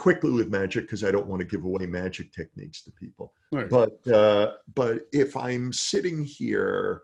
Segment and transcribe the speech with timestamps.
[0.00, 3.34] quickly with magic because I don't want to give away magic techniques to people.
[3.52, 3.68] Right.
[3.68, 7.02] But uh, but if I'm sitting here,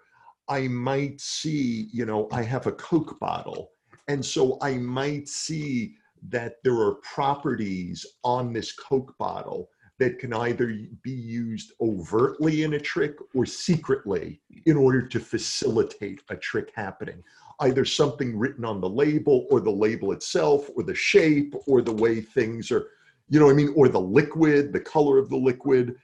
[0.48, 3.72] I might see, you know, I have a Coke bottle,
[4.08, 5.96] and so I might see
[6.30, 9.68] that there are properties on this Coke bottle
[9.99, 16.22] that can either be used overtly in a trick or secretly in order to facilitate
[16.30, 17.22] a trick happening.
[17.60, 21.92] Either something written on the label or the label itself or the shape or the
[21.92, 22.88] way things are,
[23.29, 23.72] you know I mean?
[23.74, 25.96] Or the liquid, the color of the liquid.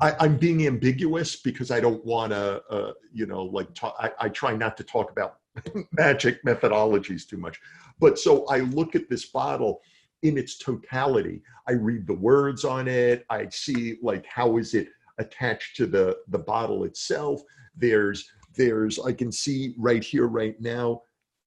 [0.00, 4.28] I, I'm being ambiguous because I don't want to, uh, you know, like I, I
[4.28, 5.38] try not to talk about
[5.92, 7.60] magic methodologies too much.
[7.98, 9.80] But so I look at this bottle
[10.22, 11.42] in its totality.
[11.66, 13.24] I read the words on it.
[13.30, 17.42] I see like how is it attached to the the bottle itself.
[17.76, 21.02] There's there's I can see right here right now.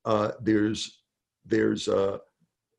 [0.05, 0.99] Uh, there's
[1.45, 2.19] there's a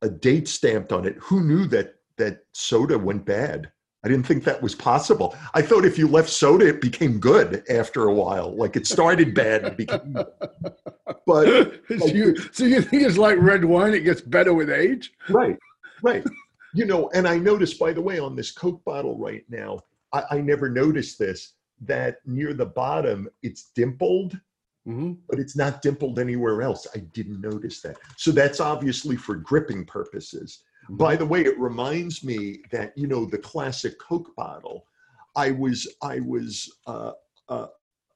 [0.02, 1.16] a date stamped on it.
[1.20, 3.70] Who knew that that soda went bad?
[4.04, 5.34] I didn't think that was possible.
[5.54, 8.54] I thought if you left soda, it became good after a while.
[8.54, 10.14] Like it started bad and became.
[11.26, 13.94] But so, you, so you think it's like red wine?
[13.94, 15.12] It gets better with age.
[15.30, 15.56] right,
[16.02, 16.22] right.
[16.74, 19.78] You know, and I noticed, by the way, on this Coke bottle right now,
[20.12, 21.54] I, I never noticed this
[21.86, 24.38] that near the bottom it's dimpled,
[24.84, 26.86] hmm but it's not dimpled anywhere else.
[26.94, 27.96] I didn't notice that.
[28.16, 30.62] So that's obviously for gripping purposes.
[30.90, 34.86] By the way, it reminds me that you know the classic Coke bottle.
[35.36, 37.12] I was I was uh,
[37.48, 37.68] uh,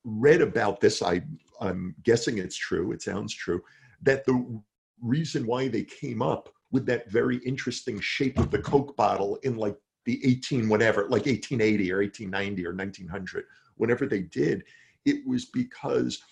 [0.05, 1.03] read about this.
[1.03, 1.23] I
[1.61, 2.93] I'm guessing it's true.
[2.93, 3.63] It sounds true.
[4.03, 4.61] That the
[5.01, 9.57] reason why they came up with that very interesting shape of the Coke bottle in
[9.57, 9.77] like
[10.09, 13.45] the 18 whatever, like 1880 or 1890 or 1900,
[13.77, 14.65] whenever they did,
[15.05, 16.23] it was because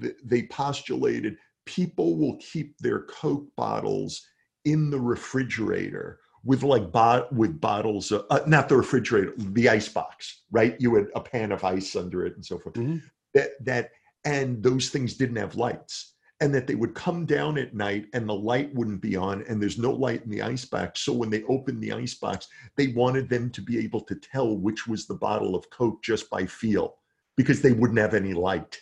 [0.00, 1.36] th- they postulated
[1.66, 4.26] people will keep their Coke bottles
[4.64, 9.88] in the refrigerator with like bot with bottles of, uh, not the refrigerator the ice
[9.88, 10.74] box right?
[10.80, 12.74] You had a pan of ice under it and so forth.
[12.74, 13.02] Mhm.
[13.34, 13.90] that that
[14.24, 18.28] and those things didn't have lights and that they would come down at night and
[18.28, 21.00] the light wouldn't be on and there's no light in the ice box.
[21.00, 24.56] So when they opened the ice box they wanted them to be able to tell
[24.56, 26.96] which was the bottle of coke just by feel
[27.36, 28.80] because they wouldn't have any light.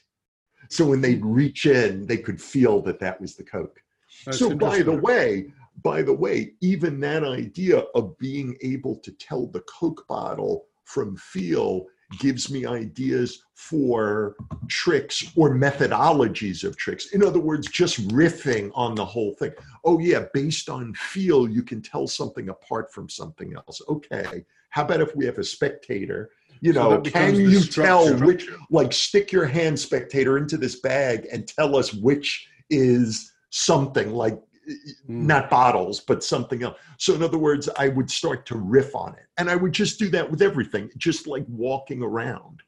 [0.70, 3.80] So when they'd reach in they could feel that that was the coke.
[4.24, 5.52] That's so by the way,
[5.82, 11.16] by the way, even that idea of being able to tell the Coke bottle from
[11.16, 11.86] feel
[12.18, 14.34] gives me ideas for
[14.68, 17.12] tricks or methodologies of tricks.
[17.12, 19.52] In other words, just riffing on the whole thing.
[19.84, 23.82] Oh, yeah, based on feel, you can tell something apart from something else.
[23.88, 24.44] Okay.
[24.70, 26.30] How about if we have a spectator?
[26.60, 31.26] You So know, can you tell which, like, stick your hand, spectator, into this bag
[31.32, 34.38] and tell us which is something like
[34.68, 35.26] Mm.
[35.26, 36.78] not bottles, but something else.
[36.98, 39.26] So, in other words, I would start to riff on it.
[39.38, 42.62] And I would just do that with everything, just like walking around.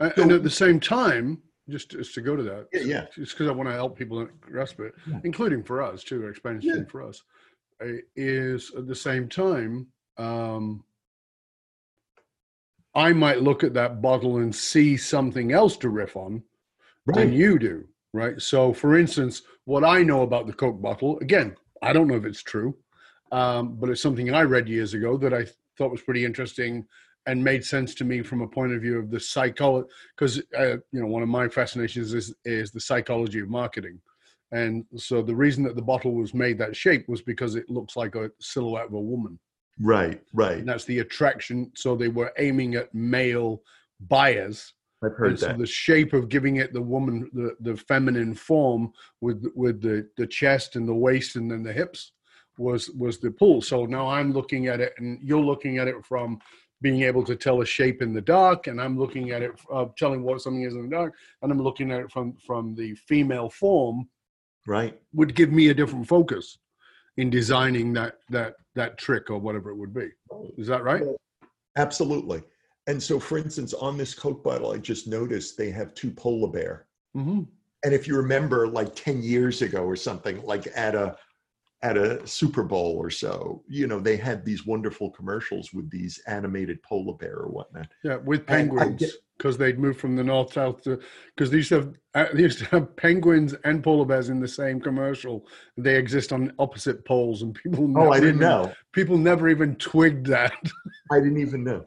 [0.00, 3.06] And, So- and at the same time, just, just to go to that, Yeah, yeah.
[3.14, 5.20] just because I want to help people grasp it, Yeah.
[5.24, 6.84] including for us too, explain Yeah.
[6.90, 7.22] for us,
[8.16, 10.82] is at the same time, um,
[12.94, 16.42] I might look at that bottle and see something else to riff on
[17.06, 18.40] than you do, right?
[18.40, 22.24] So, for instance, what I know about the Coke bottle, again, I don't know if
[22.24, 22.76] it's true,
[23.32, 25.46] um, but it's something I read years ago that I
[25.76, 26.86] thought was pretty interesting
[27.26, 29.88] and made sense to me from a point of view of the psychology.
[30.16, 34.00] Because uh, you know, one of my fascinations is is the psychology of marketing,
[34.52, 37.96] and so the reason that the bottle was made that shape was because it looks
[37.96, 39.38] like a silhouette of a woman,
[39.78, 40.58] Right, right.
[40.58, 41.70] and that's the attraction.
[41.76, 43.62] So they were aiming at male
[44.08, 44.72] buyers
[45.02, 45.58] I've heard and so that.
[45.58, 50.26] the shape of giving it the woman the, the feminine form with with the the
[50.26, 52.12] chest and the waist and then the hips
[52.58, 56.04] was was the pull so now i'm looking at it and you're looking at it
[56.04, 56.40] from
[56.80, 59.86] being able to tell a shape in the dark and i'm looking at it uh,
[59.96, 62.94] telling what something is in the dark and i'm looking at it from from the
[62.94, 64.08] female form
[64.66, 65.00] Right.
[65.14, 66.58] would give me a different focus
[67.16, 70.10] in designing that that that trick or whatever it would be
[70.56, 71.02] is that right
[71.76, 72.42] Absolutely.
[72.88, 76.50] And so, for instance, on this Coke bottle, I just noticed they have two polar
[76.50, 76.86] bear.
[77.16, 77.42] mm-hmm.
[77.84, 81.16] And if you remember, like 10 years ago or something, like at a
[81.82, 86.20] at a Super Bowl or so, you know, they had these wonderful commercials with these
[86.26, 87.86] animated polar bear or whatnot.
[88.02, 89.04] Yeah, with penguins
[89.36, 90.98] because they'd moved from the north south to
[91.36, 94.40] because they used to have uh, they used to have penguins and polar bears in
[94.40, 95.46] the same commercial.
[95.76, 97.92] They exist on opposite poles, and people.
[97.96, 98.72] Oh, I didn't even- know.
[98.92, 100.52] People never even twigged that.
[101.12, 101.84] I didn't even know.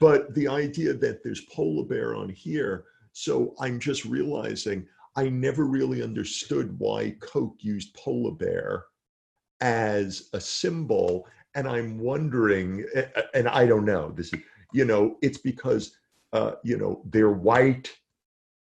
[0.00, 4.86] But the idea that there's polar bear on here, so I'm just realizing
[5.16, 8.84] I never really understood why Coke used polar bear
[9.60, 11.26] as a symbol.
[11.54, 12.84] and I'm wondering,
[13.34, 14.10] and I don't know.
[14.12, 14.40] This is,
[14.72, 15.94] you know, it's because,
[16.32, 17.94] uh, you know, they're white.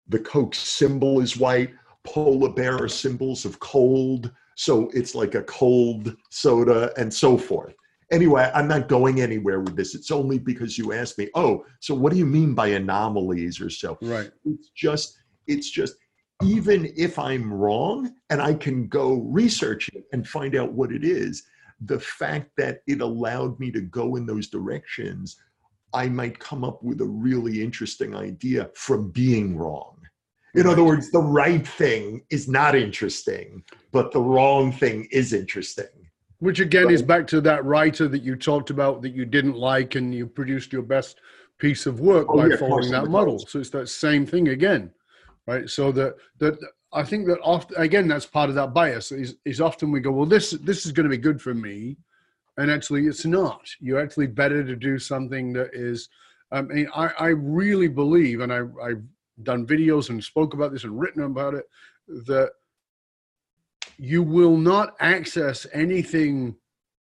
[0.07, 1.73] The Coke symbol is white.
[2.05, 7.75] Polar bear are symbols of cold, so it's like a cold soda, and so forth.
[8.11, 9.93] Anyway, I'm not going anywhere with this.
[9.93, 11.29] It's only because you asked me.
[11.35, 13.97] Oh, so what do you mean by anomalies or so?
[14.01, 14.31] Right.
[14.45, 15.17] It's just,
[15.47, 15.95] it's just
[16.43, 21.03] even if I'm wrong and I can go research it and find out what it
[21.03, 21.43] is,
[21.81, 25.37] the fact that it allowed me to go in those directions,
[25.93, 29.95] I might come up with a really interesting idea from being wrong.
[30.55, 35.85] In other words, the right thing is not interesting, but the wrong thing is interesting.
[36.39, 39.95] Which again is back to that writer that you talked about that you didn't like
[39.95, 41.19] and you produced your best
[41.57, 43.39] piece of work oh, by yeah, following that model.
[43.39, 44.91] So it's that same thing again
[45.47, 45.69] right?
[45.69, 46.59] So that that
[46.93, 50.11] I think that often again that's part of that bias is is often we go,
[50.11, 51.97] well, this this is going to be good for me,
[52.57, 53.67] and actually it's not.
[53.79, 56.09] You're actually better to do something that is.
[56.51, 59.03] Um, I mean, I, I really believe, and I, I've
[59.43, 61.65] done videos and spoke about this and written about it,
[62.07, 62.51] that
[63.97, 66.55] you will not access anything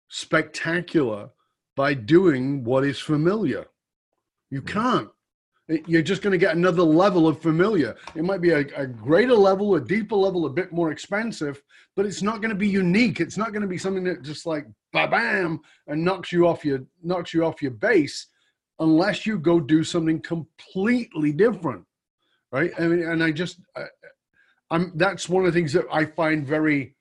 [0.10, 1.30] spectacular
[1.76, 3.66] by doing what is familiar.
[4.50, 4.68] You mm.
[4.68, 5.10] can't
[5.86, 7.96] you're just going to get another level of familiar.
[8.16, 11.62] It might be a, a, greater level, a deeper level, a bit more expensive,
[11.96, 13.20] but it's not going to be unique.
[13.20, 16.64] It's not going to be something that just like ba bam and knocks you off
[16.64, 18.28] your knocks you off your base,
[18.80, 21.84] unless you go do something completely different,
[22.52, 22.72] right?
[22.80, 23.84] I mean, and I just, I,
[24.70, 26.96] I'm that's one of the things that I find very.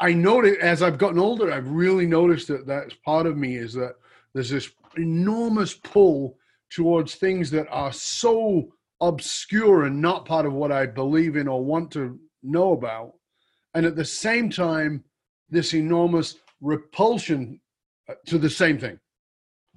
[0.00, 3.72] I noted as I've gotten older, I've really noticed that that's part of me is
[3.74, 3.94] that
[4.34, 6.36] there's this enormous pull
[6.70, 8.68] towards things that are so
[9.00, 13.12] obscure and not part of what I believe in or want to know about.
[13.74, 15.04] And at the same time,
[15.48, 17.60] this enormous repulsion
[18.08, 18.98] uh, to the same thing.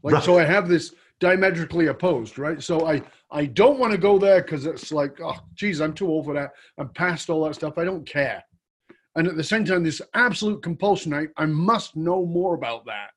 [0.03, 0.23] Like, right.
[0.23, 2.61] so I have this diametrically opposed, right?
[2.61, 3.01] So I,
[3.31, 6.33] I don't want to go there because it's like, oh, geez, I'm too old for
[6.33, 6.51] that.
[6.77, 7.77] I'm past all that stuff.
[7.77, 8.43] I don't care.
[9.15, 13.13] And at the same time, this absolute compulsion, I, I must know more about that.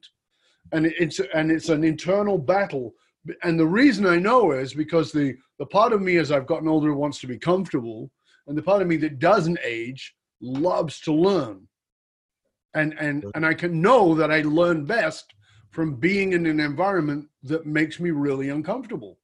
[0.73, 2.95] And it's and it's an internal battle
[3.43, 6.69] and the reason I know is because the the part of me as I've gotten
[6.69, 8.11] older wants to be comfortable,
[8.47, 11.67] and the part of me that doesn't age loves to learn.
[12.75, 15.34] And and and I can know that I learn best
[15.75, 19.19] from being in an environment that makes me really uncomfortable.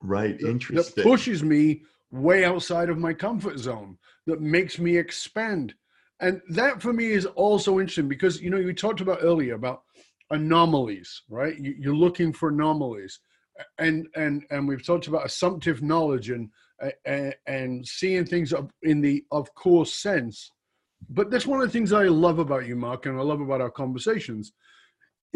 [0.00, 0.94] Right, interesting.
[0.94, 3.98] That pushes me way outside of my comfort zone.
[4.26, 5.74] That makes me expand.
[6.20, 9.82] And that for me is also interesting because you know you talked about earlier about
[10.30, 11.54] anomalies, right?
[11.58, 13.20] You, are looking for anomalies,
[13.78, 16.48] and and and we've talked about assumptive knowledge and
[17.04, 20.50] and, and seeing things in the of course sense.
[21.10, 23.60] But that's one of the things I love about you, Mark, and I love about
[23.60, 24.52] our conversations,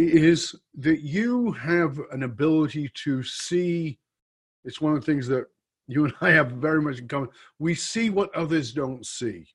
[0.01, 3.99] is that you have an ability to see.
[4.65, 5.47] It's one of the things that
[5.89, 7.31] you and I have very much in common.
[7.59, 9.47] We see what others don't see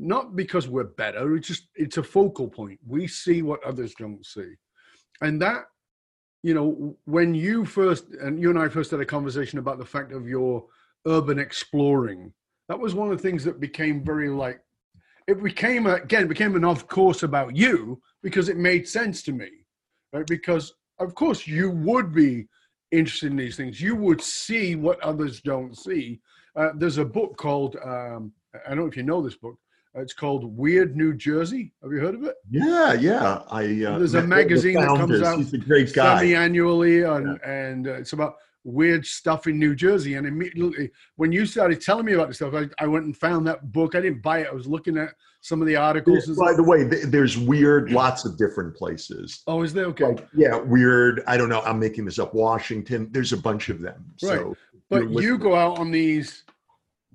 [0.00, 4.24] not because we're better it's just it's a focal point we see what others don't
[4.24, 4.54] see
[5.20, 5.64] and that
[6.42, 9.84] you know when you first and you and i first had a conversation about the
[9.84, 10.64] fact of your
[11.06, 12.32] urban exploring
[12.68, 14.60] that was one of the things that became very like
[15.26, 19.32] it became a, again became an of course about you because it made sense to
[19.32, 19.50] me
[20.12, 22.46] right because of course you would be
[22.92, 26.20] interested in these things you would see what others don't see
[26.56, 28.32] uh, there's a book called um,
[28.66, 29.56] i don't know if you know this book
[29.94, 31.72] it's called Weird New Jersey.
[31.82, 32.36] Have you heard of it?
[32.48, 33.42] Yeah, yeah.
[33.50, 36.20] I uh, there's a magazine that comes out He's a great guy.
[36.20, 37.50] semi-annually, and, yeah.
[37.50, 40.14] and uh, it's about weird stuff in New Jersey.
[40.14, 43.46] And immediately, when you started telling me about the stuff, I, I, went and found
[43.46, 43.94] that book.
[43.94, 44.48] I didn't buy it.
[44.50, 46.28] I was looking at some of the articles.
[46.28, 49.42] Yeah, by the way, there's weird, lots of different places.
[49.46, 49.86] Oh, is there?
[49.86, 50.04] Okay.
[50.04, 51.22] Like, yeah, weird.
[51.26, 51.62] I don't know.
[51.62, 52.34] I'm making this up.
[52.34, 53.08] Washington.
[53.10, 54.04] There's a bunch of them.
[54.22, 54.38] Right.
[54.38, 54.56] So
[54.90, 56.44] but you go out on these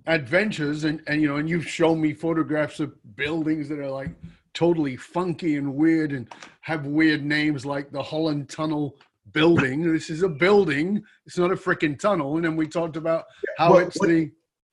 [0.07, 4.11] adventures and, and you know and you've shown me photographs of buildings that are like
[4.53, 8.95] totally funky and weird and have weird names like the holland tunnel
[9.35, 13.25] building this is a building it's not a freaking tunnel and then we talked about
[13.57, 14.31] how well, it's what, the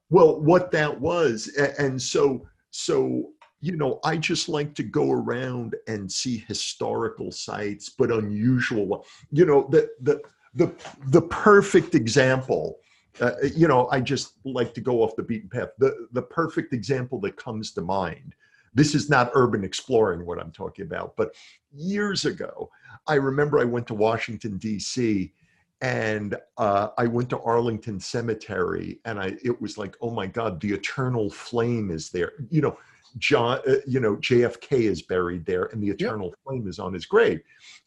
[0.08, 5.74] well what that was and so so you know i just like to go around
[5.88, 10.20] and see historical sites but unusual you know the the
[10.54, 10.70] the,
[11.06, 12.78] the perfect example
[13.20, 15.68] uh, you know, I just like to go off the beaten path.
[15.78, 18.34] The the perfect example that comes to mind.
[18.74, 21.34] This is not urban exploring what I'm talking about, but
[21.72, 22.70] years ago,
[23.06, 25.32] I remember I went to Washington D.C.
[25.80, 30.60] and uh, I went to Arlington Cemetery, and I it was like, oh my God,
[30.60, 32.32] the eternal flame is there.
[32.50, 32.78] You know,
[33.18, 37.06] John, uh, you know, JFK is buried there and the eternal flame is on his
[37.06, 37.40] grave.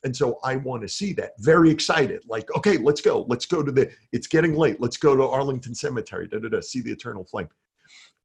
[0.04, 1.34] And so I want to see that.
[1.40, 2.22] Very excited.
[2.28, 3.26] Like, okay, let's go.
[3.28, 4.80] Let's go to the, it's getting late.
[4.80, 7.50] Let's go to Arlington Cemetery, da, da, da, see the eternal flame.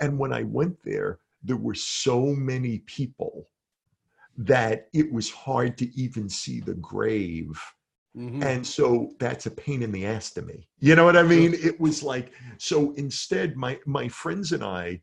[0.01, 3.49] And when I went there, there were so many people
[4.37, 7.61] that it was hard to even see the grave.
[8.17, 8.43] Mm-hmm.
[8.43, 10.69] And so that's a pain in the ass to me.
[10.81, 11.55] You know what I mean?
[11.55, 15.01] It was like, so instead, my, my friends and I,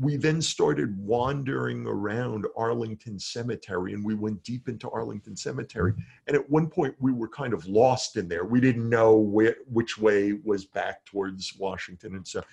[0.00, 5.92] we then started wandering around Arlington Cemetery and we went deep into Arlington Cemetery.
[6.28, 8.44] And at one point, we were kind of lost in there.
[8.44, 12.44] We didn't know where, which way was back towards Washington and so.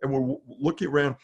[0.00, 1.16] And we're looking around,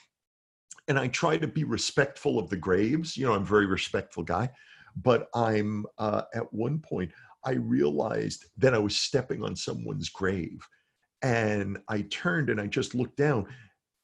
[0.89, 3.17] and I try to be respectful of the graves.
[3.17, 4.51] You know, I'm a very respectful guy,
[4.97, 7.11] but I'm uh, at one point
[7.45, 10.67] I realized that I was stepping on someone's grave,
[11.23, 13.47] and I turned and I just looked down,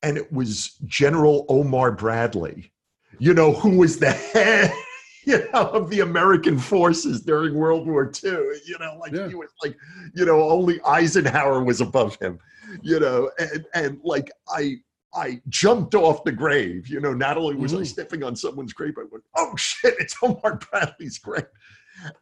[0.02, 2.72] and it was General Omar Bradley,
[3.18, 4.72] you know, who was the head.
[5.24, 8.30] You know, of the American forces during World War II.
[8.64, 9.28] You know, like yeah.
[9.28, 9.76] he was like,
[10.14, 12.38] you know, only Eisenhower was above him.
[12.80, 14.76] You know, and and like I
[15.14, 16.88] I jumped off the grave.
[16.88, 17.82] You know, not only was mm-hmm.
[17.82, 21.46] I stepping on someone's grave, I went, "Oh shit, it's Omar Bradley's grave,"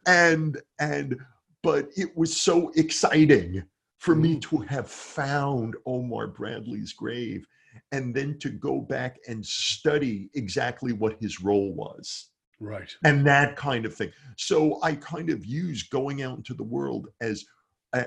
[0.06, 1.18] and and
[1.62, 3.62] but it was so exciting
[3.98, 4.22] for mm-hmm.
[4.22, 7.46] me to have found Omar Bradley's grave,
[7.92, 12.30] and then to go back and study exactly what his role was.
[12.58, 12.90] Right.
[13.04, 14.12] And that kind of thing.
[14.36, 17.44] So I kind of use going out into the world as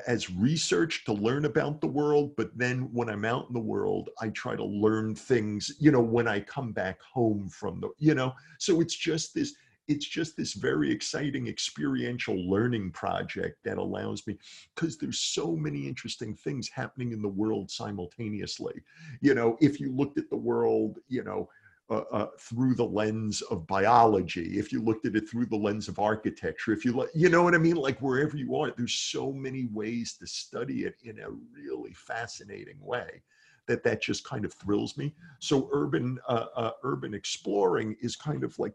[0.08, 4.10] as research to learn about the world but then when i'm out in the world
[4.22, 8.16] i try to learn things you know when i come back home from the you
[8.16, 8.34] know?
[8.58, 9.54] So it's just this
[9.88, 14.38] it's just this very exciting experiential learning project that allows me
[14.76, 18.76] because there's so many interesting things happening in the world simultaneously.
[19.22, 21.50] You know if you looked at the world you know
[21.90, 25.88] uh, uh, through the lens of biology, if you looked at it through the lens
[25.88, 28.94] of architecture, if you look, you know what I mean, like wherever you are, there's
[28.94, 33.24] so many ways to study it in a really fascinating way
[33.68, 35.16] that that just kind of thrills me.
[35.40, 38.74] So urban uh, uh urban exploring is kind of like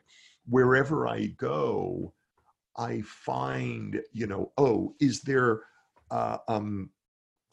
[0.49, 2.13] wherever I go,
[2.77, 5.63] I find you know, oh, is there
[6.11, 6.91] uh, um,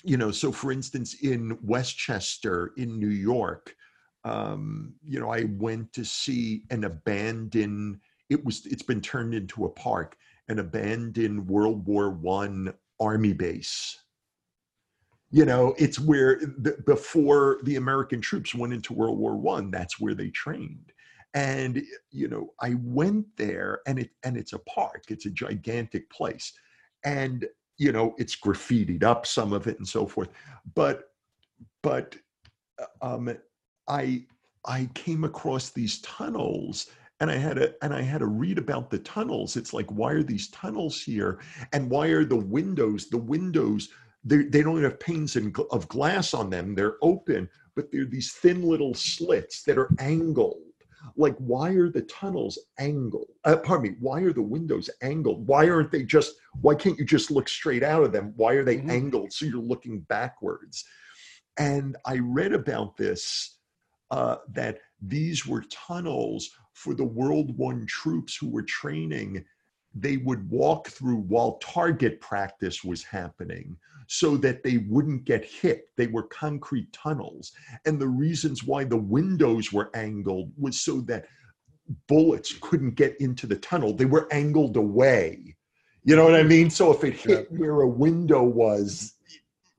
[0.04, 3.76] you know, so for instance, in Westchester in New York
[4.24, 8.00] um, you know, I went to see an abandoned.
[8.30, 8.66] It was.
[8.66, 10.16] It's been turned into a park.
[10.48, 13.98] An abandoned World War One army base.
[15.32, 20.00] You know, it's where the, before the American troops went into World War One, that's
[20.00, 20.92] where they trained.
[21.34, 25.06] And you know, I went there, and it and it's a park.
[25.10, 26.52] It's a gigantic place,
[27.06, 27.48] and
[27.78, 30.30] you know, it's graffitied up some of it and so forth.
[30.76, 31.06] But
[31.82, 32.16] but
[32.80, 33.36] uh, um,
[33.92, 34.24] I
[34.66, 36.88] I came across these tunnels
[37.20, 39.58] and I had to and I had to read about the tunnels.
[39.58, 41.40] It's like why are these tunnels here
[41.74, 43.90] and why are the windows the windows
[44.24, 46.76] they, they don't have panes in, of glass on them.
[46.76, 50.62] They're open, but they're these thin little slits that are angled.
[51.18, 53.32] Like why are the tunnels angled?
[53.44, 53.98] Uh, pardon me.
[54.00, 55.46] Why are the windows angled?
[55.48, 56.36] Why aren't they just?
[56.62, 58.34] Why can't you just look straight out of them?
[58.38, 58.92] Why are they mm-hmm.
[58.92, 60.86] angled so you're looking backwards?
[61.58, 63.58] And I read about this
[64.12, 69.44] uh, that these were tunnels for the World One troops who were training.
[69.96, 73.76] They would walk through while target practice was happening
[74.08, 75.86] so that they wouldn't get hit.
[75.98, 77.54] They were concrete tunnels.
[77.86, 81.26] And the reasons why the windows were angled was so that
[82.08, 83.94] bullets couldn't get into the tunnel.
[83.94, 85.56] They were angled away.
[86.04, 86.70] You know what I mean?
[86.70, 89.14] So if it hit where a window was,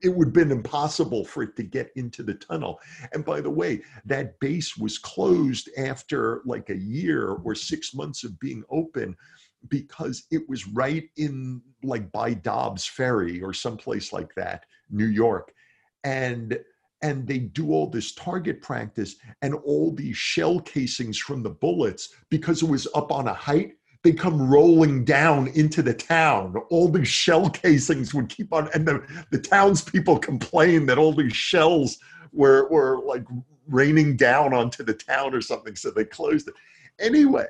[0.03, 2.79] it would have been impossible for it to get into the tunnel.
[3.13, 8.23] And by the way, that base was closed after like a year or six months
[8.23, 9.15] of being open
[9.69, 15.53] because it was right in like by Dobbs Ferry or someplace like that, New York.
[16.03, 16.59] And
[17.01, 22.13] and they do all this target practice and all these shell casings from the bullets
[22.29, 26.55] because it was up on a height they come rolling down into the town.
[26.69, 31.35] All these shell casings would keep on, and the, the townspeople complained that all these
[31.35, 31.97] shells
[32.33, 33.25] were, were like
[33.67, 36.53] raining down onto the town or something, so they closed it.
[36.99, 37.47] Anyway,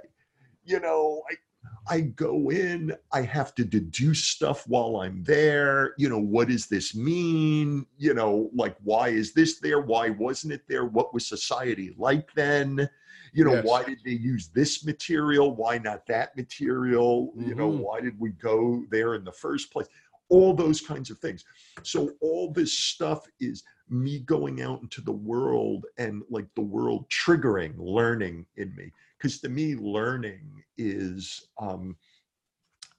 [0.64, 5.96] you know, I, I go in, I have to deduce stuff while I'm there.
[5.98, 7.86] You know, what does this mean?
[7.98, 9.82] You know, like, why is this there?
[9.82, 10.86] Why wasn't it there?
[10.86, 12.88] What was society like then?
[13.34, 13.66] You know yes.
[13.66, 17.50] why did they use this material why not that material mm-hmm.
[17.50, 17.82] you know mm-hmm.
[17.84, 19.88] why did we go there in the first place
[20.30, 21.44] all those kinds of things
[21.82, 27.06] so all this stuff is me going out into the world and like the world
[27.10, 31.96] triggering learning in me because to me learning is um,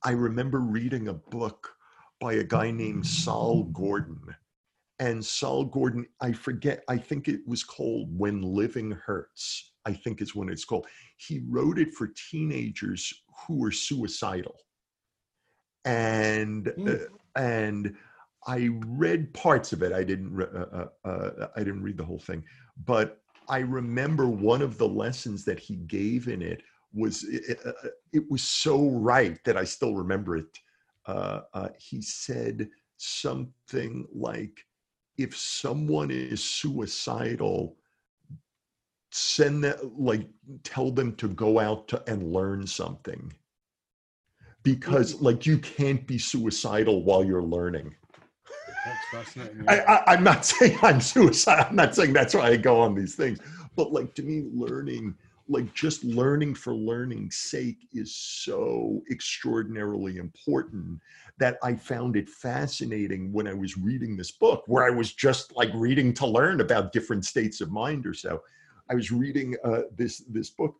[0.04, 1.74] i remember reading a book
[2.20, 4.34] by a guy named Sol Gordon
[5.00, 10.20] and Sol Gordon i forget i think it was called when living hurts i think
[10.22, 10.86] is when it's called
[11.16, 13.12] he wrote it for teenagers
[13.46, 14.56] who were suicidal
[15.84, 17.02] and mm.
[17.02, 17.96] uh, and
[18.46, 19.92] I read parts of it.
[19.92, 20.40] I didn't.
[20.40, 22.44] Uh, uh, uh, I didn't read the whole thing,
[22.84, 27.70] but I remember one of the lessons that he gave in it was it, uh,
[27.70, 30.58] uh, it was so right that I still remember it.
[31.06, 34.64] Uh, he said something like,
[35.16, 37.76] "If someone is suicidal,
[39.12, 40.28] send that like
[40.62, 43.32] tell them to go out to and learn something."
[44.62, 47.94] Because like you can't be suicidal while you're learning.
[49.68, 51.66] I, am not saying I'm suicide.
[51.68, 53.38] I'm not saying that's why I go on these things.
[53.76, 55.14] But like to me, learning,
[55.48, 61.00] like just learning for learning's sake is so extraordinarily important
[61.38, 65.54] that I found it fascinating when I was reading this book, where I was just
[65.56, 68.42] like reading to learn about different states of mind or so.
[68.90, 70.76] I was reading uh, this this book,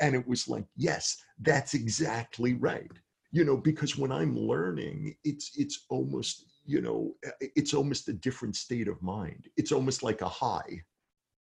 [0.00, 2.90] and it was like, yes, that's exactly right.
[3.32, 8.56] You know, because when I'm learning, it's it's almost you know, it's almost a different
[8.56, 9.48] state of mind.
[9.56, 10.82] It's almost like a high.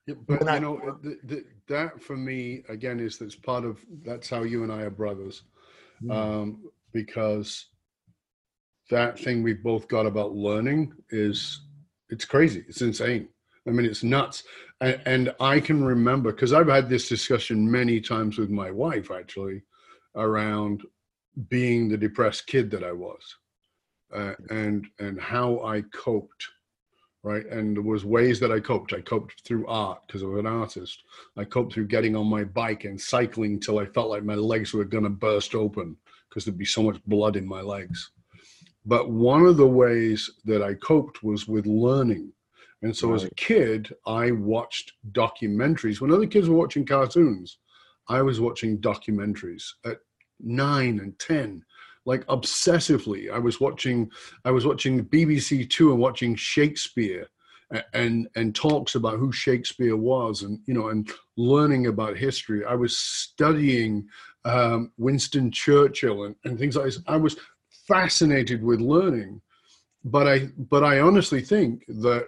[0.06, 3.80] Yeah, but you I, know the, the, that for me again is that's part of
[4.04, 5.44] that's how you and I are brothers,
[6.04, 6.12] mm.
[6.12, 7.68] um, because
[8.90, 11.62] that thing we've both got about learning is
[12.10, 12.66] it's crazy.
[12.68, 13.30] It's insane.
[13.66, 14.44] I mean, it's nuts.
[14.82, 19.10] And, and I can remember because I've had this discussion many times with my wife
[19.10, 19.62] actually
[20.16, 20.84] around
[21.48, 23.22] being the depressed kid that I was
[24.14, 26.48] uh, and and how I coped,
[27.24, 27.46] right?
[27.46, 28.94] And there was ways that I coped.
[28.94, 31.04] I coped through art because I was an artist.
[31.38, 34.74] I coped through getting on my bike and cycling till I felt like my legs
[34.74, 35.96] were going to burst open
[36.30, 38.12] because there'd be so much blood in my legs.
[38.86, 42.34] But one of the ways that I coped was with learning.
[42.82, 43.16] And so right.
[43.16, 46.02] as a kid, I watched documentaries.
[46.02, 47.60] When other kids were watching cartoons,
[48.10, 50.00] I was watching documentaries at
[50.42, 51.64] nine and 10
[52.06, 53.32] like obsessively.
[53.32, 54.12] I was watching
[54.46, 57.28] I was watching BBC Two and watching Shakespeare
[57.94, 62.66] and and talks about who Shakespeare was and you know and learning about history.
[62.66, 64.08] I was studying
[64.46, 67.00] um, Winston Churchill and, and things like this.
[67.08, 67.38] I was
[67.88, 69.42] fascinated with learning,
[70.04, 72.26] but I but I honestly think that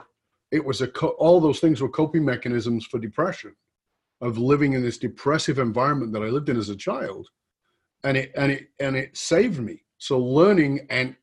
[0.52, 3.54] it was a co- all those things were coping mechanisms for depression
[4.22, 7.28] of living in this depressive environment that I lived in as a child
[8.06, 9.82] and it and it and it saved me.
[9.98, 11.16] So learning and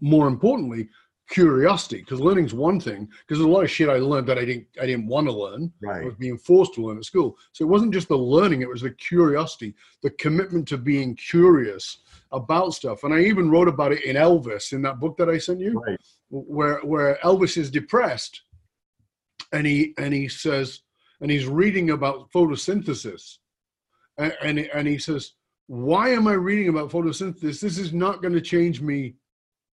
[0.00, 0.88] more importantly,
[1.30, 4.44] curiosity because learning's one thing because there's a lot of shit I learned that I
[4.44, 5.72] didn't I didn't want to learn.
[5.82, 6.02] Right.
[6.02, 7.36] I was being forced to learn at school.
[7.52, 11.98] So it wasn't just the learning, it was the curiosity, the commitment to being curious
[12.32, 13.04] about stuff.
[13.04, 15.80] And I even wrote about it in Elvis in that book that I sent you,
[15.80, 15.98] right.
[16.30, 18.42] where where Elvis is depressed
[19.52, 20.80] and he and he says
[21.20, 23.38] and he's reading about photosynthesis
[24.18, 25.32] and and, and he says
[25.66, 27.60] why am I reading about photosynthesis?
[27.60, 29.14] This is not going to change me.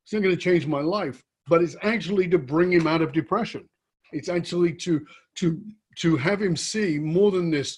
[0.03, 3.11] It's not going to change my life, but it's actually to bring him out of
[3.11, 3.67] depression.
[4.11, 5.05] It's actually to
[5.37, 5.61] to
[5.97, 7.77] to have him see more than this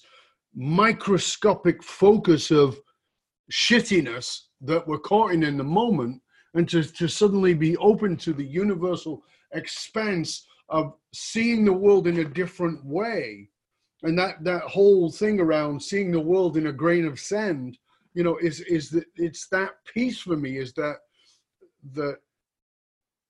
[0.54, 2.78] microscopic focus of
[3.52, 6.22] shittiness that we're caught in in the moment,
[6.54, 9.22] and to to suddenly be open to the universal
[9.52, 13.48] expanse of seeing the world in a different way
[14.04, 17.76] and that that whole thing around seeing the world in a grain of sand
[18.14, 20.96] you know is is that it's that piece for me is that
[21.92, 22.16] the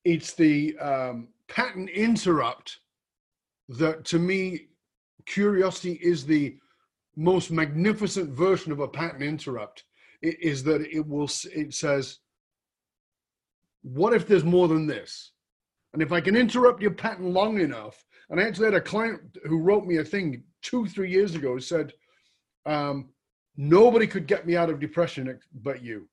[0.04, 2.78] it's the um, pattern interrupt
[3.68, 4.68] that to me
[5.26, 6.56] curiosity is the
[7.16, 9.84] most magnificent version of a pattern interrupt.
[10.20, 12.18] It is that it will it says
[13.82, 15.32] what if there's more than this?
[15.92, 19.20] And if i can interrupt your pattern long enough and i actually had a client
[19.44, 21.92] who wrote me a thing two three years ago said
[22.66, 23.10] um,
[23.56, 26.08] nobody could get me out of depression but you.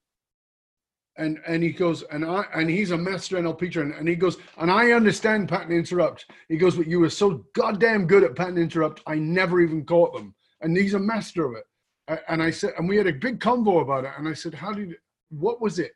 [1.18, 4.38] And and he goes and i and he's a master nlp trainer and he goes
[4.58, 8.58] and i understand pattern interrupt he goes but you were so goddamn good at pattern
[8.58, 10.34] interrupt i never even caught them.
[10.62, 12.22] And he's a master of it.
[12.30, 14.72] And i said and we had a big convo about it and i said how
[14.72, 14.96] did
[15.30, 15.92] what was it?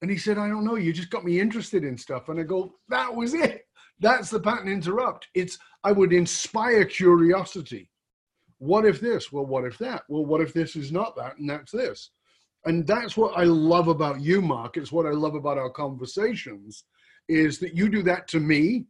[0.00, 2.30] And he said i don't know you just got me interested in stuff.
[2.30, 3.66] And i go that was it.
[4.00, 5.28] That's the pattern interrupt.
[5.34, 7.90] It's i would inspire curiosity
[8.64, 9.30] what if this?
[9.30, 10.02] Well, what if that?
[10.08, 12.10] Well, what if this is not that and that's this?
[12.64, 14.76] And that's what I love about you, Mark.
[14.76, 16.84] It's what I love about our conversations
[17.28, 18.86] is that you do that to me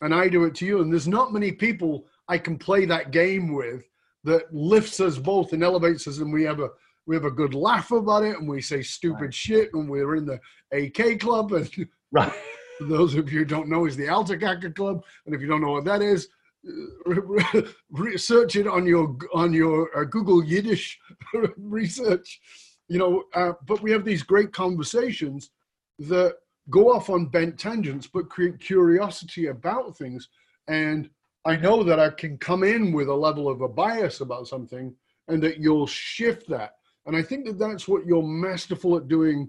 [0.00, 0.80] and I do it to you.
[0.80, 3.84] And there's not many people I can play that game with
[4.24, 6.68] that lifts us both and elevates us, and we have a
[7.06, 9.34] we have a good laugh about it, and we say stupid right.
[9.34, 10.40] shit, and we're in the
[10.72, 11.52] AK club.
[11.52, 12.32] And right.
[12.80, 15.62] those of you who don't know, is the Alta Altakaka Club, and if you don't
[15.62, 16.28] know what that is,
[17.90, 20.98] research it on your on your uh, Google Yiddish
[21.56, 22.40] research.
[22.88, 25.50] You know, uh, but we have these great conversations
[25.98, 26.36] that
[26.70, 30.28] go off on bent tangents, but create curiosity about things.
[30.68, 31.10] And
[31.44, 34.94] I know that I can come in with a level of a bias about something,
[35.28, 36.72] and that you'll shift that.
[37.06, 39.48] And I think that that's what you're masterful at doing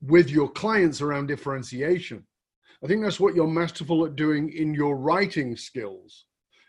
[0.00, 2.24] with your clients around differentiation.
[2.84, 6.26] I think that's what you're masterful at doing in your writing skills,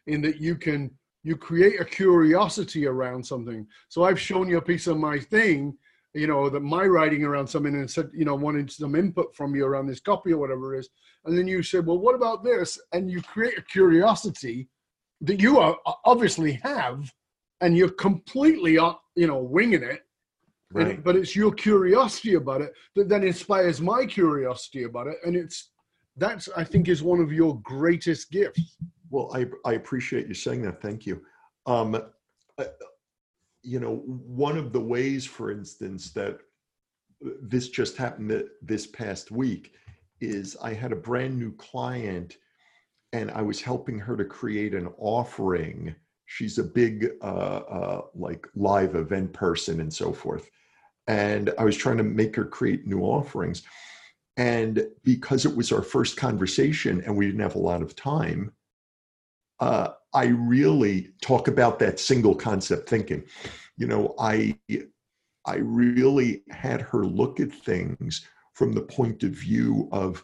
[0.08, 0.91] in that you can
[1.23, 3.65] you create a curiosity around something.
[3.89, 5.78] So I've shown you a piece of my thing,
[6.13, 9.56] you know, that my writing around something and said, you know, wanted some input from
[9.56, 10.89] you around this copy or whatever it is.
[11.26, 12.78] And then you said, well, what about this?
[12.91, 14.67] And you create a curiosity
[15.21, 17.10] that you are, obviously have,
[17.62, 20.02] and you're completely, you know, winging it.
[20.71, 21.04] Right.
[21.04, 25.17] but it's your curiosity about it that then inspires my curiosity about it.
[25.23, 25.69] And it's,
[26.17, 28.78] that's, I think, is one of your greatest gifts.
[29.10, 30.82] Well, I, I appreciate you saying that.
[30.82, 31.21] Thank you.
[31.65, 31.95] Um,
[32.58, 32.65] uh,
[33.63, 36.39] you know, one of the ways, for instance, that
[37.41, 39.73] this just happened this past week
[40.19, 42.38] is I had a brand new client
[43.13, 45.95] and I was helping her to create an offering.
[46.26, 50.49] She's a big, uh, uh, like, live event person and so forth.
[51.08, 53.63] And I was trying to make her create new offerings.
[54.38, 58.52] And because it was our first conversation and we didn't have a lot of time,
[59.60, 63.24] uh, I really talk about that single concept thinking.
[63.78, 64.58] You know, I
[65.46, 70.24] I really had her look at things from the point of view of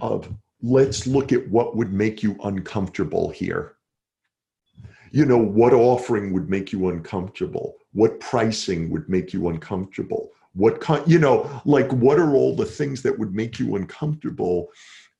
[0.00, 0.32] of
[0.62, 3.76] let's look at what would make you uncomfortable here.
[5.12, 7.76] You know, what offering would make you uncomfortable?
[7.92, 10.30] What pricing would make you uncomfortable?
[10.54, 14.68] What kind, you know, like what are all the things that would make you uncomfortable?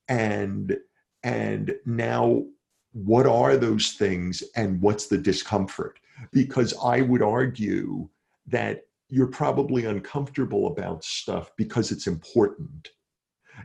[0.09, 0.77] And
[1.23, 2.45] and now
[2.93, 6.01] what are those things and what's the discomfort?
[6.33, 8.09] Because I would argue
[8.47, 12.91] that you're probably uncomfortable about stuff because it's important.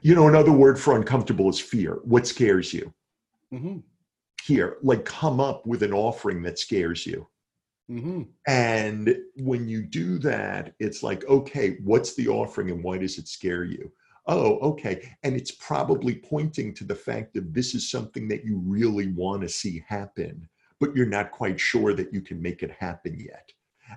[0.01, 1.99] You know, another word for uncomfortable is fear.
[2.03, 2.93] What scares you?
[3.53, 3.77] Mm-hmm.
[4.43, 7.27] Here, like come up with an offering that scares you.
[7.89, 8.23] Mm-hmm.
[8.47, 13.27] And when you do that, it's like, okay, what's the offering and why does it
[13.27, 13.91] scare you?
[14.27, 15.11] oh, okay.
[15.23, 19.41] And it's probably pointing to the fact that this is something that you really want
[19.41, 20.47] to see happen,
[20.79, 23.51] but you're not quite sure that you can make it happen yet.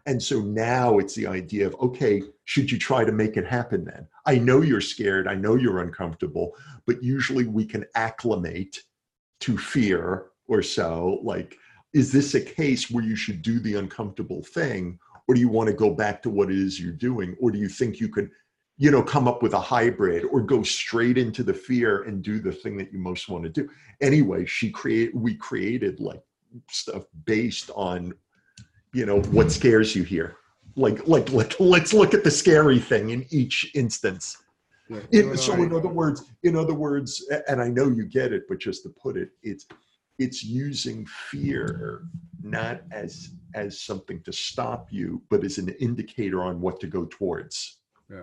[0.05, 3.85] And so now it's the idea of, okay, should you try to make it happen
[3.85, 4.07] then?
[4.27, 5.27] I know you're scared.
[5.27, 6.55] I know you're uncomfortable,
[6.87, 8.83] but usually we can acclimate
[9.41, 11.21] to fear or so.
[11.23, 11.57] Like,
[11.95, 14.99] is this a case where you should do the uncomfortable thing?
[15.27, 17.37] Or do you want to go back to what it is you're doing?
[17.41, 18.31] Or do you think you could
[18.79, 22.39] you know come up with a hybrid or go straight into the fear and do
[22.39, 23.69] the thing that you most want to do
[24.01, 26.23] anyway she create we created like
[26.71, 28.15] stuff based on
[28.95, 30.37] you know what scares you here
[30.77, 34.39] like like like let's look at the scary thing in each instance
[34.89, 38.45] yeah, in, so in other words in other words and i know you get it
[38.49, 39.67] but just to put it it's
[40.19, 42.03] it's using fear
[42.43, 47.07] not as as something to stop you but as an indicator on what to go
[47.11, 47.79] towards
[48.11, 48.23] yeah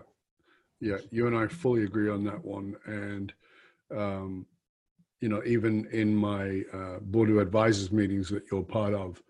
[0.82, 2.76] yeah, you and I fully agree on that one.
[2.86, 3.34] And,
[3.96, 4.46] um,
[5.22, 9.22] you know, even in my uh, board of advisors meetings that you're part of,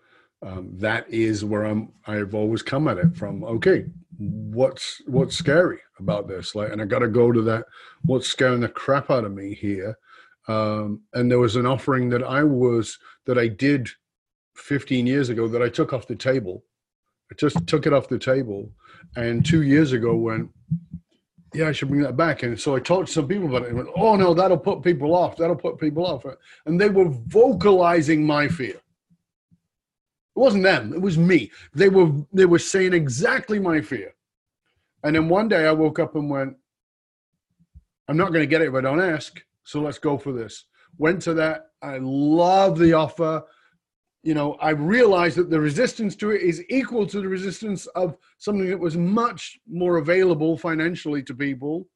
[0.42, 1.94] um, that is where I'm.
[2.08, 3.44] I've always come at it from.
[3.44, 3.86] Okay,
[4.18, 6.56] what's what's scary about this?
[6.56, 7.66] Like, and I got to go to that.
[8.04, 9.98] What's scaring the crap out of me here?
[10.48, 13.90] Um, and there was an offering that I was that I did
[14.56, 16.64] 15 years ago that I took off the table.
[17.32, 18.72] I just took it off the table,
[19.16, 20.52] and two years ago went
[21.56, 22.44] yeah, I should bring that back.
[22.44, 24.84] And so I talked to some people about it and went, oh no, that'll put
[24.84, 25.38] people off.
[25.38, 26.26] That'll put people off.
[26.66, 28.76] And they were vocalizing my fear.
[28.76, 31.50] It wasn't them, it was me.
[31.74, 34.14] They were they were saying exactly my fear.
[35.04, 36.58] And then one day I woke up and went,
[38.10, 39.42] I'm not gonna get it if I don't ask.
[39.66, 40.66] So let's go for this.
[40.98, 41.66] Went to that.
[41.82, 43.44] I love the offer
[44.26, 48.18] you know, I realized that the resistance to it is equal to the resistance of
[48.40, 51.88] something that was much more available financially to people.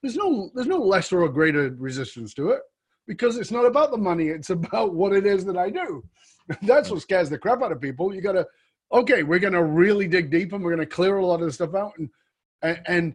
[0.00, 2.60] There's no, there's no lesser or greater resistance to it
[3.08, 4.28] because it's not about the money.
[4.28, 6.04] It's about what it is that I do.
[6.62, 8.14] That's what scares the crap out of people.
[8.14, 8.46] You got to,
[8.92, 11.74] okay, we're to really dig deep and we're to clear a lot of the stuff
[11.74, 11.94] out.
[11.98, 13.14] And, and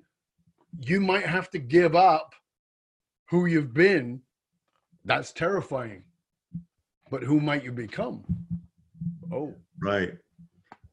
[0.82, 2.36] you might have to give up
[3.30, 4.22] who you've been
[5.06, 6.04] That's terrifying.
[7.10, 8.26] But who might you become?
[9.32, 10.12] Oh, right.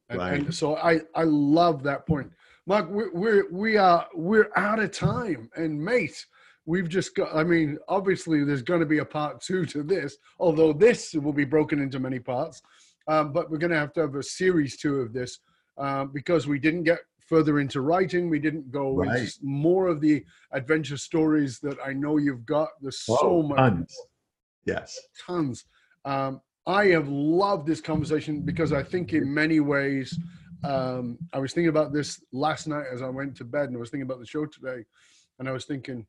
[0.07, 0.33] And, Right.
[0.35, 2.31] and so I I love that point,
[2.65, 2.89] Mark.
[2.89, 6.25] We're, we're we are we're out of time, and mate,
[6.65, 7.35] we've just got.
[7.35, 11.33] I mean, obviously, there's going to be a part two to this, although this will
[11.33, 12.61] be broken into many parts.
[13.07, 15.39] Um, but we're going to have to have a series two of this
[15.77, 18.29] um, because we didn't get further into writing.
[18.29, 19.21] We didn't go Right.
[19.23, 22.69] s- more of the adventure stories that I know you've got.
[22.81, 23.97] There's so Oh, much tons.
[24.65, 24.99] Yes.
[25.25, 25.65] tons.
[26.05, 30.17] Um, I have loved this conversation because I think in many ways,
[30.63, 33.79] um, I was thinking about this last night as I went to bed, and I
[33.79, 34.83] was thinking about the show today,
[35.37, 36.07] and I was thinking,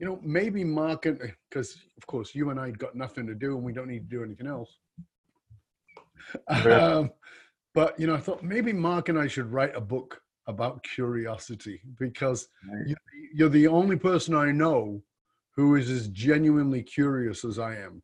[0.00, 3.54] you know, maybe Mark and because of course you and I got nothing to do,
[3.56, 4.78] and we don't need to do anything else.
[6.50, 6.76] Yeah.
[6.96, 7.12] Um,
[7.74, 11.80] but you know, I thought maybe Mark and I should write a book about curiosity
[11.98, 12.88] because Right.
[12.88, 12.96] you,
[13.34, 15.02] you're the only person I know
[15.56, 18.02] who is as genuinely curious as I am.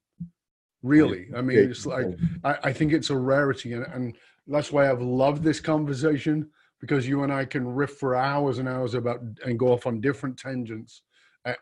[0.83, 2.07] Really, I mean, it's like
[2.43, 6.49] I, I think it's a rarity, and, and that's why I've loved this conversation
[6.81, 10.01] because you and I can riff for hours and hours about and go off on
[10.01, 11.03] different tangents.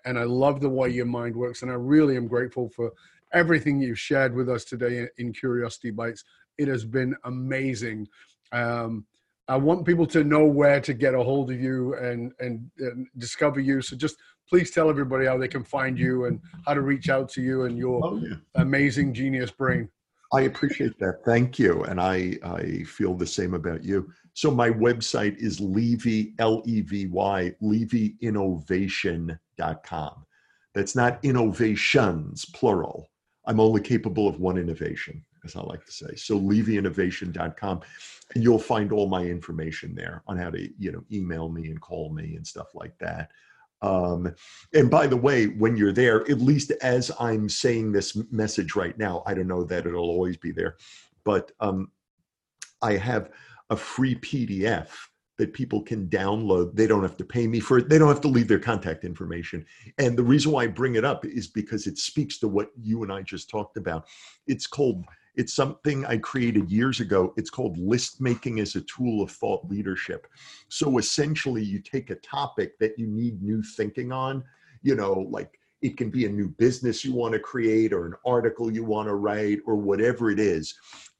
[0.04, 2.92] And I love the way your mind works, and I really am grateful for
[3.32, 6.24] everything you've shared with us today in Curiosity Bites.
[6.56, 8.06] It has been amazing.
[8.52, 9.04] Um,
[9.48, 13.06] I want people to know where to get a hold of you and, and and
[13.16, 13.80] discover you.
[13.80, 14.16] So just
[14.48, 17.64] please tell everybody how they can find you and how to reach out to you
[17.64, 18.34] and your Oh, yeah.
[18.56, 19.88] amazing genius brain.
[20.32, 21.20] I appreciate that.
[21.24, 21.84] Thank you.
[21.84, 24.10] And I, I feel the same about you.
[24.34, 30.26] So my website is Levy, L-E-V-Y, levyinnovation.com.
[30.74, 33.08] That's not innovations, plural.
[33.46, 36.14] I'm only capable of one innovation, as I like to say.
[36.16, 37.80] So levyinnovation.com.
[38.34, 41.80] And you'll find all my information there on how to, you know, email me and
[41.80, 43.30] call me and stuff like that.
[43.80, 44.34] Um,
[44.74, 48.98] and by the way, when you're there, at least as I'm saying this message right
[48.98, 50.76] now, I don't know that it'll always be there,
[51.24, 51.90] but um,
[52.82, 53.30] I have
[53.70, 54.88] a free PDF
[55.38, 56.74] that people can download.
[56.74, 57.88] They don't have to pay me for it.
[57.88, 59.64] They don't have to leave their contact information.
[59.98, 63.04] And the reason why I bring it up is because it speaks to what you
[63.04, 64.06] and I just talked about.
[64.48, 65.04] It's called,
[65.38, 67.32] it's something I created years ago.
[67.36, 70.26] It's called list making as a tool of thought leadership.
[70.68, 74.42] So essentially, you take a topic that you need new thinking on,
[74.82, 78.14] you know, like it can be a new business you want to create or an
[78.26, 80.74] article you want to write or whatever it is.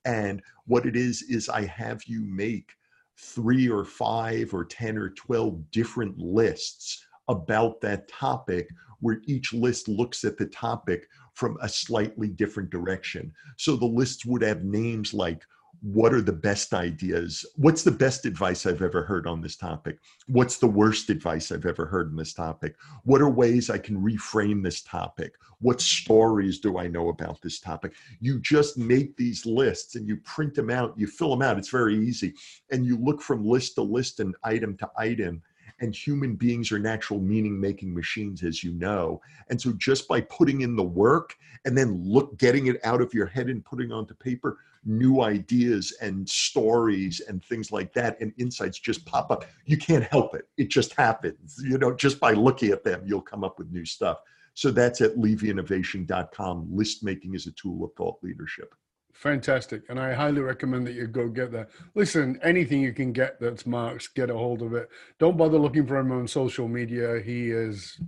[0.04, 2.72] And what it is, is I have you make
[3.16, 8.68] three or five or 10 or 12 different lists about that topic,
[9.00, 13.32] where each list looks at the topic from a slightly different direction.
[13.56, 15.44] So the lists would have names like,
[15.80, 17.44] what are the best ideas?
[17.54, 19.98] What's the best advice I've ever heard on this topic?
[20.26, 22.74] What's the worst advice I've ever heard on this topic?
[23.04, 25.34] What are ways I can reframe this topic?
[25.60, 27.94] What stories do I know about this topic?
[28.20, 31.58] You just make these lists and you print them out, you fill them out.
[31.58, 32.34] It's very easy.
[32.72, 35.42] And you look from list to list and item to item.
[35.80, 39.20] And human beings are natural meaning making machines, as you know.
[39.48, 43.14] And so just by putting in the work and then look, getting it out of
[43.14, 48.32] your head and putting onto paper, new ideas and stories and things like that and
[48.38, 49.44] insights just pop up.
[49.66, 50.48] You can't help it.
[50.56, 51.60] It just happens.
[51.62, 54.18] You know, just by looking at them, you'll come up with new stuff.
[54.54, 56.68] So that's at levyinnovation.com.
[56.74, 58.74] List making is a tool of thought leadership.
[59.18, 59.82] Fantastic.
[59.88, 61.70] And I highly recommend that you go get that.
[61.96, 64.88] Listen, anything you can get that's Mark's, get a hold of it.
[65.18, 67.20] Don't bother looking for him on social media.
[67.20, 68.00] He is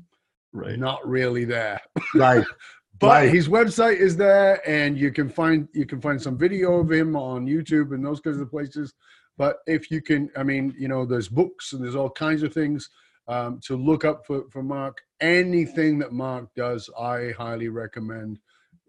[0.53, 0.79] Right.
[0.79, 1.81] not really there.
[2.15, 2.45] Right.
[3.01, 3.33] But Right.
[3.33, 7.17] his website is there and you can find you can find some video of him
[7.17, 8.93] on YouTube and those kinds of places.
[9.39, 12.53] But if you can, I mean, you know, there's books and there's all kinds of
[12.53, 12.91] things
[13.27, 14.99] um, to look up for, for Mark.
[15.21, 18.39] Anything that Mark does, I highly recommend.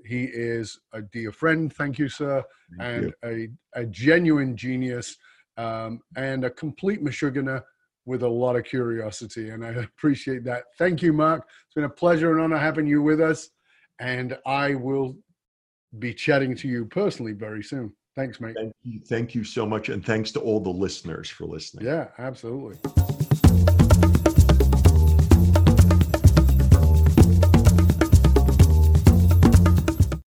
[0.06, 1.74] He is a dear friend.
[1.74, 2.44] Thank you, sir.
[2.78, 3.14] Thank you.
[3.24, 5.18] and a, a genuine genius
[5.58, 7.62] um, and a complete Meshuggah
[8.06, 9.50] with a lot of curiosity.
[9.50, 10.64] And I appreciate that.
[10.78, 11.48] Thank you, Mark.
[11.66, 13.50] It's been a pleasure and honor having you with us.
[14.00, 15.16] And I will
[16.00, 17.94] be chatting to you personally very soon.
[18.16, 18.56] Thanks, mate.
[18.58, 19.00] Thank you.
[19.00, 19.90] Thank you so much.
[19.90, 21.86] And thanks to all the listeners for listening.
[21.86, 22.78] Yeah, absolutely.